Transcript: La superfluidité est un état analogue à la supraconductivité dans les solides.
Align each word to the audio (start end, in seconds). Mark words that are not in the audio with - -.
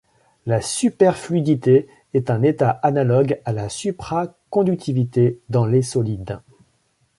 La 0.47 0.61
superfluidité 0.61 1.87
est 2.15 2.31
un 2.31 2.41
état 2.41 2.71
analogue 2.81 3.39
à 3.45 3.53
la 3.53 3.69
supraconductivité 3.69 5.39
dans 5.49 5.67
les 5.67 5.83
solides. 5.83 6.39